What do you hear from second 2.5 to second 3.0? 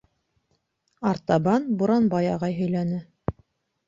һөйләне.